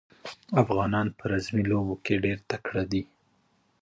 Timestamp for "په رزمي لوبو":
1.17-1.95